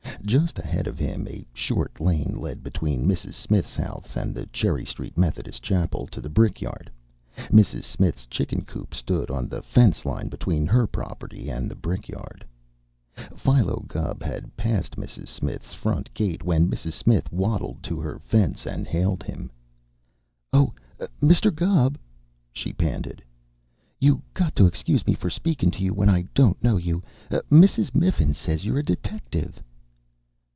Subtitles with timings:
[0.23, 3.33] Just ahead of him a short lane led, between Mrs.
[3.33, 6.89] Smith's house and the Cherry Street Methodist Chapel, to the brick yard.
[7.49, 7.83] Mrs.
[7.83, 12.45] Smith's chicken coop stood on the fence line between her property and the brick yard!
[13.17, 15.27] [Illustration: "DETECKATING IS MY AIM AND MY PROFESSION"] Philo Gubb had passed Mrs.
[15.27, 16.93] Smith's front gate when Mrs.
[16.93, 19.51] Smith waddled to her fence and hailed him.
[20.53, 20.71] "Oh,
[21.21, 21.53] Mr.
[21.53, 21.97] Gubb!"
[22.53, 23.21] she panted.
[23.99, 27.01] "You got to excuse me for speakin' to you when I don't know you.
[27.51, 27.93] Mrs.
[27.95, 29.61] Miffin says you're a detective."